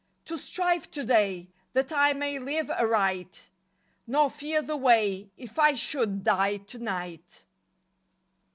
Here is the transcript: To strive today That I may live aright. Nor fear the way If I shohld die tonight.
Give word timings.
To 0.25 0.35
strive 0.35 0.89
today 0.89 1.47
That 1.73 1.91
I 1.91 2.13
may 2.13 2.39
live 2.39 2.71
aright. 2.71 3.51
Nor 4.07 4.31
fear 4.31 4.63
the 4.63 4.75
way 4.75 5.29
If 5.37 5.59
I 5.59 5.73
shohld 5.73 6.23
die 6.23 6.57
tonight. 6.57 7.43